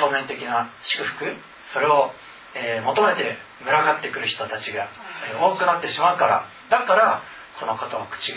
[0.00, 1.24] 表面的な祝福
[1.72, 2.12] それを、
[2.54, 4.88] えー、求めて群がってくる人たちが、
[5.30, 7.22] えー、多くなってしまうからだから
[7.60, 8.32] このことを口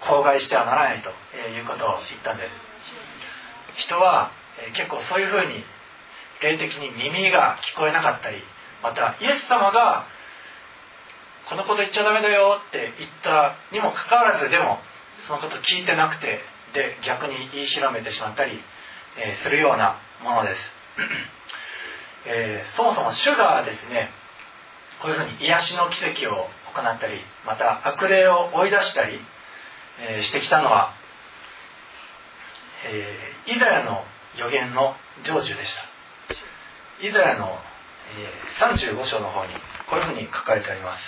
[0.00, 3.86] 口外してはならないということを言ったんです。
[3.86, 5.64] 人は、えー、結構そういうふうに
[6.42, 8.42] 霊的に耳が聞こえなかったり
[8.82, 10.06] またイエス様が
[11.48, 14.78] このこと言っちゃダメだよって言ったにもかかわらずでも
[15.26, 16.40] そのこと聞いてなくて
[16.74, 18.60] で逆に言い広めてしまったり、
[19.16, 20.60] えー、するようなものです、
[22.26, 24.10] えー、そもそも主がですね。
[25.00, 29.20] こういうふうに癒しの奇跡を行ったりまた悪霊を追い出したり、
[30.00, 30.92] えー、してきたのは、
[32.84, 34.04] えイザヤの
[34.36, 34.94] 予言の
[35.24, 35.74] 成就でし
[37.00, 37.06] た。
[37.06, 37.58] イザヤの、
[38.16, 39.52] え35章の方に
[39.88, 41.00] こういうふうに書かれてあります。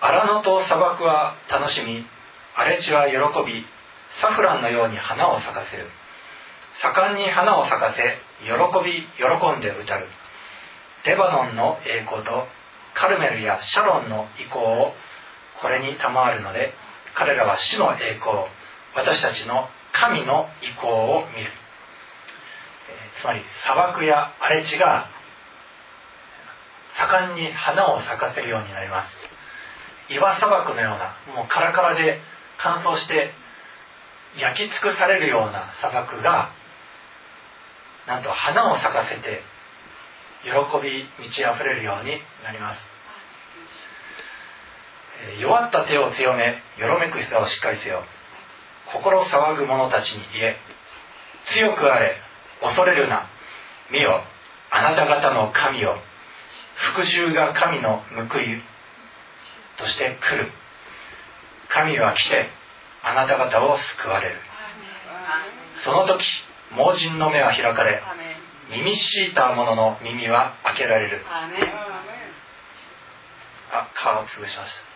[0.00, 2.06] 荒野と砂漠は楽しみ
[2.54, 3.16] 荒れ地は喜
[3.46, 3.64] び
[4.20, 5.88] サフランのように花を咲かせる。
[6.82, 8.50] 盛んに花を咲かせ喜
[8.84, 10.08] び喜んで歌う。
[11.04, 12.46] レバノンの栄光と
[12.94, 14.94] カルメルやシャロンの意向を
[15.62, 16.74] これに賜るので
[17.14, 18.44] 彼らは主の栄光
[18.94, 21.50] 私たちの神の意向を見る、
[23.20, 25.08] つまり砂漠や荒れ地が
[26.98, 29.08] 盛んに花を咲かせるようになります。
[30.12, 32.20] 岩砂漠のようなもうカラカラで
[32.58, 33.32] 乾燥して
[34.38, 36.50] 焼き尽くされるような砂漠が
[38.06, 39.42] なんと花を咲かせて
[40.44, 42.12] 喜び満ち溢れるように
[42.44, 42.80] なります。
[45.40, 48.04] 弱った手を強めよろめく膝をしっかりせよ。
[48.92, 50.56] 心騒ぐ者たちに言え
[51.46, 52.16] 強くあれ
[52.60, 53.28] 恐れるな。
[53.90, 54.22] 見よ
[54.70, 55.98] あなた方の神よ。
[56.74, 58.62] 復讐が神の報い
[59.78, 60.52] として来る。
[61.68, 62.48] 神は来て
[63.06, 64.40] あなた方を救われる。
[65.84, 66.24] その時
[66.72, 68.02] 盲人の目は開かれ
[68.70, 71.24] 耳しいた者の耳は開けられる。
[73.70, 74.06] あ皮
[74.40, 74.86] を潰しました。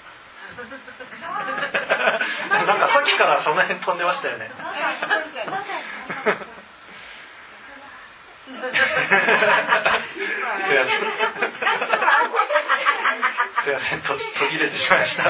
[2.66, 4.50] なんかさっきからその辺飛んでましたよね。
[13.62, 14.02] すいません。
[14.02, 15.24] 途切れてしまいました。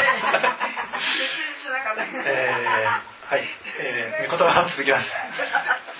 [2.01, 3.45] えー、はい、
[3.79, 5.09] えー、言葉は続きます。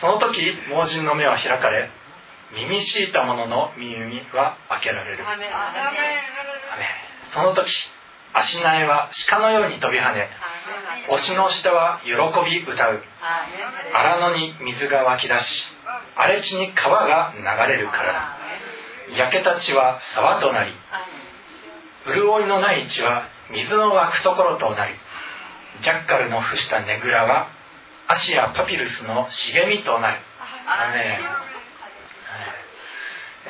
[0.01, 1.91] その時盲人の目は開かれ
[2.53, 5.25] 耳しいた者の耳は開けられる。
[7.33, 7.71] その時
[8.33, 10.29] 足苗は鹿のように飛び跳ね
[11.11, 12.11] 推しの下は喜
[12.49, 13.03] び歌う。
[13.93, 15.65] 荒野に水が湧き出し
[16.17, 18.13] 荒れ地に川が流れるから。
[18.13, 18.41] だ
[19.17, 20.73] 焼けた血は沢となり
[22.07, 24.95] 潤いのない地は水の湧くところとなり
[25.83, 27.49] ジャッカルの伏したねぐらは
[28.09, 31.21] 足やパピルスの茂みとなる、ね、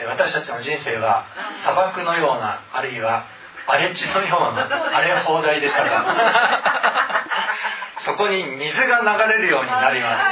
[0.08, 1.26] 私たちの人生は
[1.62, 3.24] 砂漠のようなあるいは
[3.66, 7.26] 荒れ地のような荒れ放題でしたが
[8.04, 10.24] そこに水が流れるようになります。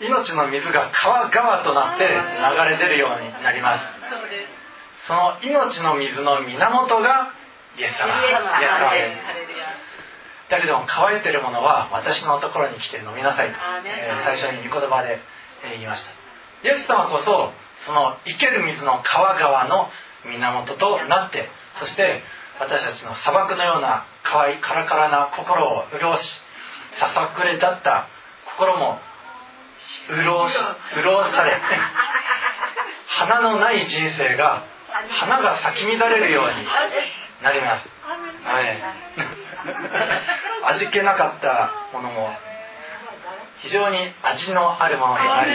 [0.00, 2.10] 命の水が川川となって流
[2.70, 3.84] れ出るようになります。
[5.06, 7.32] その命の水の源が
[7.78, 8.20] イエス様。
[8.20, 8.90] イエス様。
[8.90, 9.92] です
[10.50, 13.56] 誰でも乾いてるものは私のところに来て飲みなさいと、
[13.88, 15.18] えー、最初に御言葉で、
[15.64, 16.10] え言いました。
[16.62, 17.52] イエス様こそ
[17.86, 19.88] その生ける水の川川の
[20.24, 21.48] 源となって
[21.80, 22.22] そして
[22.60, 26.42] 私たちの砂漠のような乾いカラカラな心を潤し
[27.00, 28.08] ささくれだった
[28.54, 28.98] 心も
[30.08, 30.54] 潤し
[30.94, 31.58] 潤され
[33.08, 34.62] 花のない人生が
[35.20, 36.66] 花が咲き乱れるように
[37.42, 37.88] なります、
[38.44, 38.82] はい、
[40.74, 42.28] 味気なかったものも
[43.58, 45.52] 非常に味のあるものであり。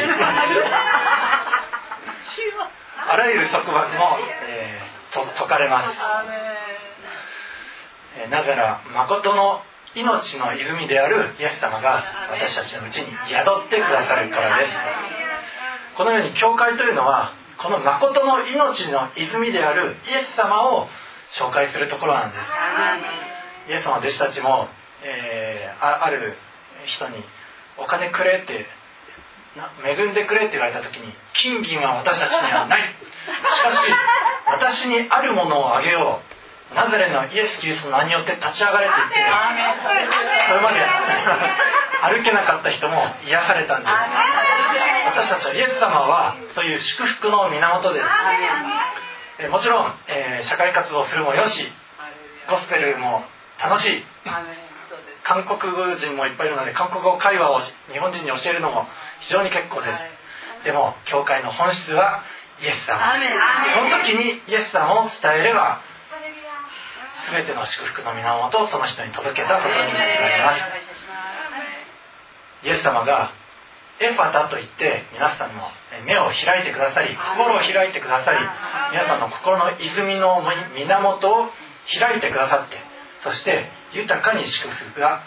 [3.10, 4.18] あらゆる束縛も、
[4.50, 5.98] えー、と解かれます、
[8.20, 9.62] えーなぜなら誠の
[9.94, 14.72] 命の泉であるイエス様が私たちのうちに宿ってくださるからです。
[15.96, 20.88] このように教会というのはこの誠の命の泉であるイエス様を
[21.34, 22.42] 紹介するところなんです。
[23.70, 24.70] イエス様の弟子たちも、
[25.04, 26.38] えーあある
[26.86, 27.24] 人に
[27.78, 28.66] お金くれって
[29.56, 32.82] な恵んでくれって言われた時に金銀は私たちにはない。
[32.82, 33.76] しかし
[34.48, 36.22] 私にあるものをあげよ
[36.72, 36.76] う。
[36.76, 39.16] ナザレのイエス・キリストの名によって立ち上がれって言って
[40.50, 43.94] それまで歩けなかった人も癒されたんです。
[45.08, 48.06] 私たちはイエス様はそういう祝福の源です
[49.40, 51.62] えもちろん、えー社会活動をするもよし
[52.50, 53.24] ゴスペルも
[53.60, 54.04] 楽しい。
[55.24, 55.60] 韓国
[56.00, 57.60] 人もいっぱいいるので韓国語会話を
[57.92, 58.88] 日本人に教えるのも
[59.20, 60.64] 非常に結構です。
[60.64, 62.24] でも教会の本質は
[62.62, 62.98] イエス様。
[63.76, 65.82] その時にイエス様を伝えれば
[67.34, 70.64] 全ての祝福の源をその人に届けたことになります。
[72.64, 73.34] イエス様が
[74.00, 75.64] エファタと言って皆さんの
[76.06, 78.40] 目を開いてくださり心を開いてくださり
[78.94, 80.44] 皆さんの心の泉の
[80.76, 81.50] 源を
[81.90, 82.78] 開いてくださって
[83.24, 85.24] そして豊かに祝福が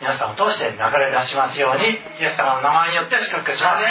[0.00, 3.84] 皆さんを通して流れ出しますようにイエス様の名前によって祝福します。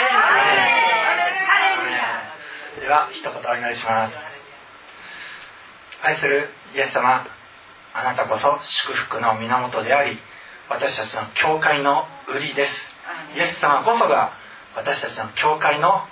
[2.80, 4.14] では一言お祈りします。
[6.02, 7.26] 愛するイエス様
[7.94, 10.18] あなたこそ祝福の源であり
[10.68, 12.91] 私たちの教会の売りです
[13.36, 14.32] イエス様こそが
[14.76, 16.06] 私たちの教会の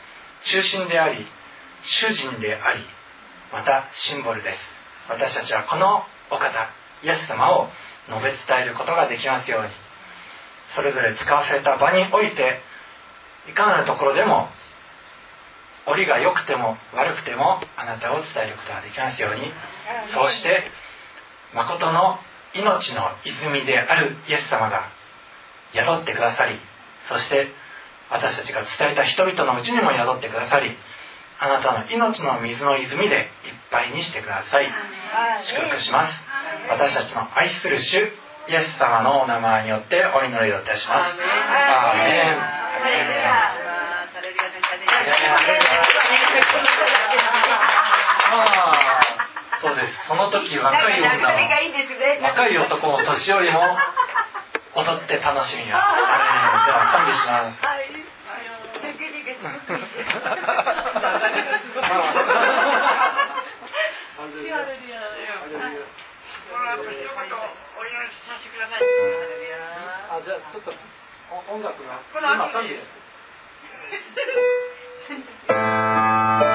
[0.45, 1.27] 中心であり
[1.83, 2.85] 主人であり
[3.53, 4.59] またシンボルです。
[5.09, 6.71] 私たちはこのお方
[7.03, 7.69] イエス様を
[8.09, 9.69] 述べ伝えることができますように。
[10.77, 12.61] それぞれ使わされた場において
[13.51, 14.49] いかなるところでも
[15.87, 19.53] 折が良くても悪くてもあなたを伝えることができますように。
[20.15, 20.71] そうして
[21.55, 22.19] 誠の
[22.55, 24.91] 命の泉であるイエス様が
[25.75, 26.59] 宿ってくださり
[27.11, 27.53] そして
[28.11, 30.77] 私たちが伝えた人々のうちにも宿ってくださり
[31.41, 34.69] あなたの命の水の泉でいっぱいにしてください。
[35.45, 36.13] 祝福します。
[36.69, 41.17] 私たちの愛する主イエス様のお名前によってお祈りをいたします。
[41.17, 42.37] アーメン
[49.61, 50.09] そうです。
[50.09, 51.33] その時若い女は
[52.23, 53.61] 若い男も年寄りも
[54.75, 55.99] 踊って楽しみますアー。
[55.99, 56.31] メ
[56.63, 57.59] ンでは賛美します
[70.11, 70.73] あじゃあちょっと
[71.31, 72.03] お音楽が。
[72.13, 72.87] 今賛美です「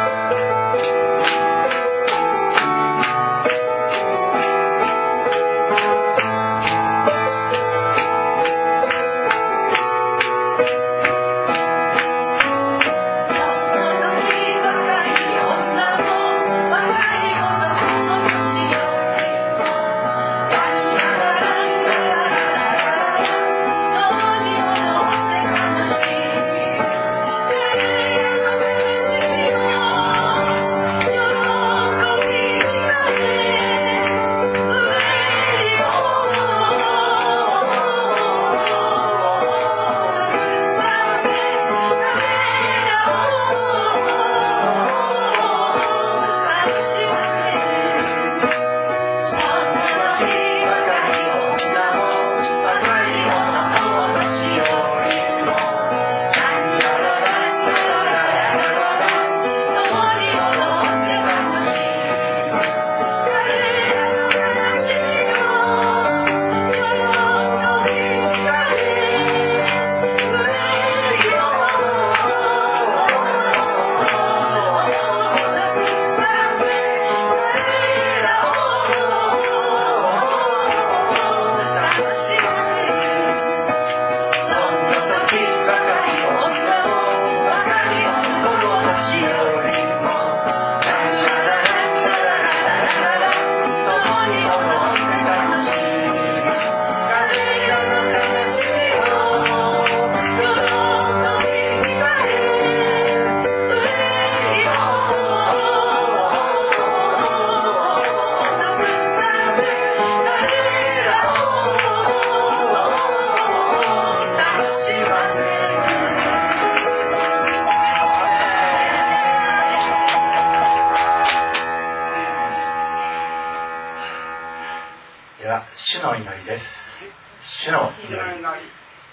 [126.45, 128.21] です主の祈り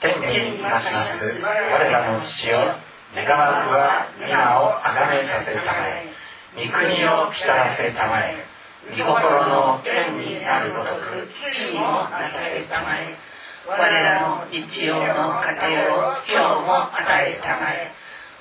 [0.05, 1.49] 天にいまします我
[1.89, 2.77] らの父よ
[3.17, 6.13] 願わくは皆をあがめさせたまえ
[6.53, 8.45] 御国を来たらせたまえ
[8.85, 13.17] 御心の天になるごとく地にもなされたまえ
[13.65, 15.57] 我らの日曜の糧
[15.89, 17.93] を今日も与えたまえ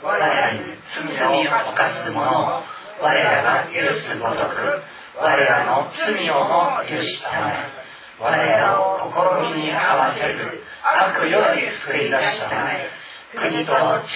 [0.04, 0.60] 我らに
[0.92, 2.64] 罪を犯す者を
[3.00, 4.84] 我らが許すごとく
[5.16, 7.81] 我らの罪をも許したまえ
[8.22, 12.56] 我らを試みに合わせず悪より救い出した。
[12.56, 12.90] まえ
[13.36, 14.10] 国と力と栄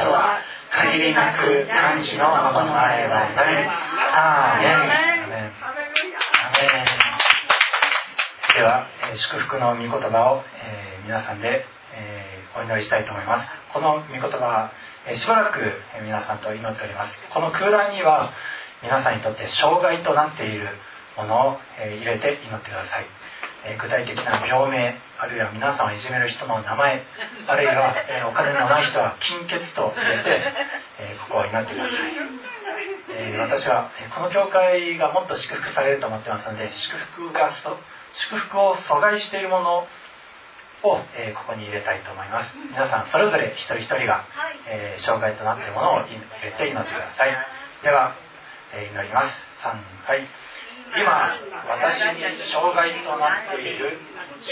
[0.00, 0.38] えとは
[0.70, 3.56] 限りなく汝のものあればなり
[4.12, 5.52] アーメン。
[8.54, 11.64] では、えー祝福の御言葉を、えー皆さんで、
[11.94, 13.50] えーお祈りしたいと思います。
[13.72, 14.72] この御言葉は、
[15.06, 15.60] えーしばらく、
[15.96, 17.14] えー皆さんと祈っております。
[17.32, 18.32] この空欄には
[18.82, 20.68] 皆さんにとって障害となっている
[21.16, 23.06] ものを、えー入れて祈ってください、
[23.64, 27.02] えー具体的な病名あるいは皆さんをいじめる人の名前
[27.46, 30.42] あるいは、えーお金のない人は金欠と入れて、
[30.98, 31.94] えーここを祈ってください。
[33.14, 37.78] えー私はえーこの教会がもっと祝福されると思ってますので祝福がそ
[38.14, 39.86] 祝福を阻害しているもの
[40.82, 42.56] を、えーここに入れたいと思います。
[42.70, 44.24] 皆さんそれぞれ一人一人が、
[44.66, 46.08] えー障害となっているものを入
[46.42, 47.36] れて祈ってください。
[47.82, 48.12] では、
[48.74, 49.48] えー祈ります。
[49.62, 49.68] 3
[50.08, 50.26] はい
[50.92, 51.08] 今
[51.68, 52.20] 私に
[52.52, 53.96] 障害となっている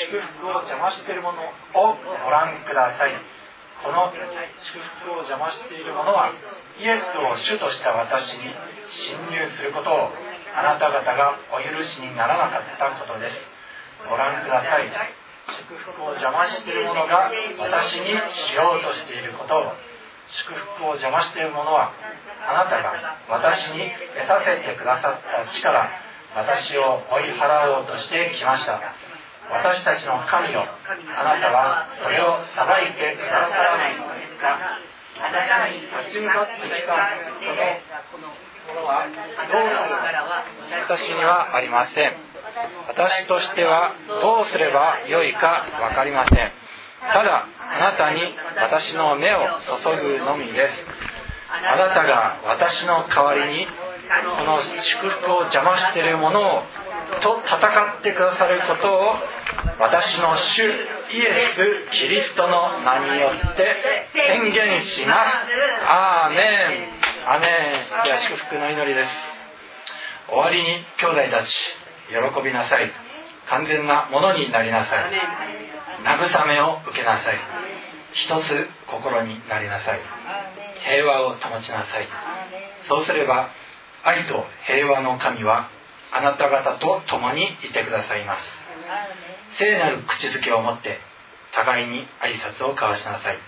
[0.09, 1.43] 祝福を邪魔しているもの
[1.74, 3.12] をご覧ください。
[3.84, 6.32] この祝福を邪魔しているものは
[6.80, 8.53] イエスを主とした私に
[8.88, 10.12] 侵入することを
[10.57, 13.36] あなた方がお許しにならなかったことです。
[14.09, 14.88] ご覧ください。
[14.88, 19.72] 祝福を邪魔しているものが私にしようとしていることを
[20.28, 21.93] 祝福を邪魔しているものは
[22.49, 25.91] あなたが私に得させてくださった力
[26.35, 28.81] 私を追い払おうとしてきました。
[29.51, 30.62] 私たちの神よ。
[30.62, 34.78] あなたはそれを裁いてくださらないのですか？
[35.20, 36.95] 私に立ち向かってきた
[38.12, 39.07] このものは
[39.51, 40.22] どうなる
[40.89, 42.14] 私にはありません。
[42.89, 46.53] 私としてはどうすればよいか分かりません。
[47.01, 48.22] ただあなたに
[48.57, 49.49] 私の目を
[49.83, 50.74] 注ぐのみです。
[51.53, 53.66] あなたが私の代わりに
[54.11, 56.63] この祝福を邪魔しているものを
[57.23, 59.15] と戦ってくださることを
[59.79, 65.87] 私の主イエス・キリストの名によって宣言します。
[65.87, 67.47] アーメンアーメ
[68.03, 69.11] ンでは祝福の祈りです。
[70.29, 71.55] 終わりに兄弟たち
[72.09, 72.93] 喜びなさい。
[73.49, 75.13] 完全なものになりなさい。
[76.03, 77.39] 慰めを受けなさい。
[78.13, 80.01] 一つ心になりなさい。
[80.85, 82.09] 平和を保ちなさい。
[82.89, 83.51] そうすれば
[84.05, 85.68] 愛と平和の神は
[86.12, 88.42] あなた方と共にいてくださいます。
[89.59, 90.98] 聖なる口づけを持って
[91.55, 93.38] 互いに挨拶を交わしなさい。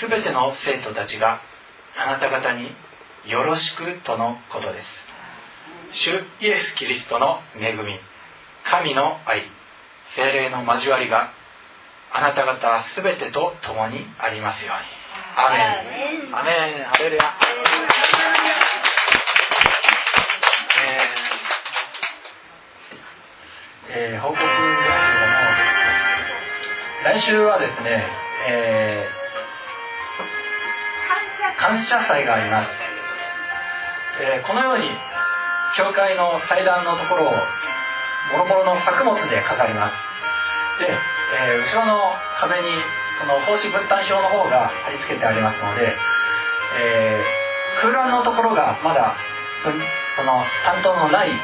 [0.00, 1.40] すべての生徒たちが
[1.96, 2.74] あなた方に
[3.26, 4.86] よろしくとのことです。
[5.92, 7.98] 主イエス・キリストの恵み
[8.64, 9.42] 神の愛
[10.16, 11.32] 精霊の交わりが
[12.12, 15.02] あなた方すべてと共にありますように。
[15.36, 16.36] アーメン。
[16.36, 16.84] アーメン。
[16.84, 17.34] ハレルヤ
[23.94, 25.42] えー報告ですけども
[27.04, 28.06] 来週はですね、
[28.48, 29.22] えー
[31.58, 32.70] 感謝祭があります、
[34.20, 34.88] えーこのように
[35.76, 39.94] 教会の祭壇のところをもろもろの作物で飾ります。
[40.80, 42.68] で、えー後ろの壁に
[43.20, 45.96] この奉仕分担表の方が貼り付けてありますので、
[46.80, 49.16] えー空欄のところがまだ
[49.64, 49.70] そ
[50.22, 51.34] の担当のないと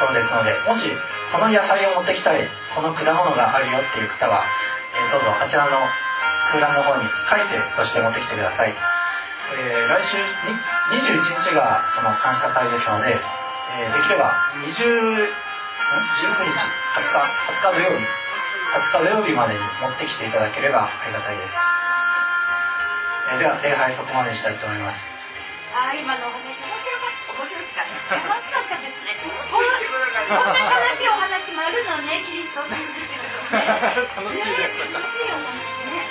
[0.00, 0.90] ころですのでもし
[1.32, 4.44] この野菜を持ってきたいこの果物があるよっていう方は、
[4.94, 5.78] えーどうぞあちらの
[6.52, 10.24] 空欄の方に書いてとして持ってきてください、えー来週に
[11.02, 14.30] 21日がその感謝祭ですので、えーできれば
[14.62, 16.54] 20ん19日
[16.94, 17.18] 20日
[17.58, 21.50] 20日土曜日20日土曜日までに持ってきていただければありがたいです、
[23.34, 24.98] えーでは礼拝そこまでにしたいと思います。
[25.74, 26.70] あー今のお話面白
[27.02, 27.34] かった。
[27.34, 27.82] 面白か
[28.38, 28.62] った
[30.24, 33.68] んなこんな楽しいお話もあるのねキリストさんですけどね
[34.16, 34.80] 楽しいです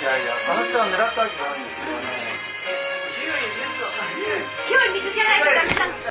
[0.00, 2.34] いやいや楽しさを狙ったわけじゃないんですけどね。
[4.68, 6.04] 清い水じゃないとダメなの